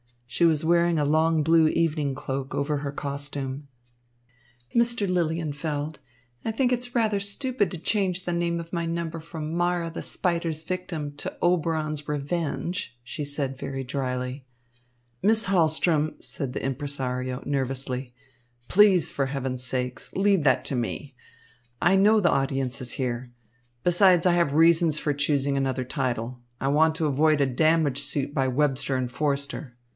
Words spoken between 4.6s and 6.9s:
"Mr. Lilienfeld, I think it